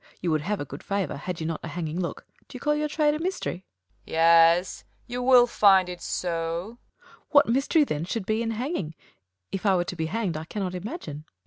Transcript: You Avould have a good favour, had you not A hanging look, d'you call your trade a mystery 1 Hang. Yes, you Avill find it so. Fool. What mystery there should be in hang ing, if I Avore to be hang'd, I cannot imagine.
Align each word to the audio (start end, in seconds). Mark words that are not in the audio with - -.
You 0.19 0.31
Avould 0.31 0.41
have 0.41 0.59
a 0.59 0.65
good 0.65 0.81
favour, 0.81 1.15
had 1.15 1.39
you 1.39 1.45
not 1.45 1.59
A 1.61 1.67
hanging 1.67 1.99
look, 1.99 2.25
d'you 2.47 2.59
call 2.59 2.73
your 2.73 2.87
trade 2.87 3.13
a 3.13 3.19
mystery 3.19 3.53
1 3.53 3.59
Hang. 3.59 3.65
Yes, 4.15 4.83
you 5.05 5.21
Avill 5.21 5.47
find 5.47 5.89
it 5.89 6.01
so. 6.01 6.79
Fool. 6.97 7.23
What 7.29 7.47
mystery 7.47 7.83
there 7.83 8.03
should 8.03 8.25
be 8.25 8.41
in 8.41 8.49
hang 8.49 8.75
ing, 8.75 8.95
if 9.51 9.63
I 9.63 9.73
Avore 9.73 9.85
to 9.85 9.95
be 9.95 10.07
hang'd, 10.07 10.37
I 10.37 10.45
cannot 10.45 10.73
imagine. 10.73 11.25